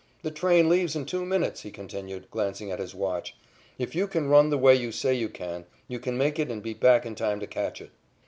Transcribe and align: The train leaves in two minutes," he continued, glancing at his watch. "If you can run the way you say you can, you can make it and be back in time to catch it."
The 0.23 0.31
train 0.31 0.67
leaves 0.67 0.95
in 0.95 1.05
two 1.05 1.27
minutes," 1.27 1.61
he 1.61 1.69
continued, 1.69 2.25
glancing 2.31 2.71
at 2.71 2.79
his 2.79 2.95
watch. 2.95 3.35
"If 3.77 3.93
you 3.93 4.07
can 4.07 4.29
run 4.29 4.49
the 4.49 4.57
way 4.57 4.73
you 4.73 4.91
say 4.91 5.13
you 5.13 5.29
can, 5.29 5.67
you 5.87 5.99
can 5.99 6.17
make 6.17 6.39
it 6.39 6.49
and 6.49 6.63
be 6.63 6.73
back 6.73 7.05
in 7.05 7.13
time 7.13 7.39
to 7.39 7.45
catch 7.45 7.79
it." 7.79 7.91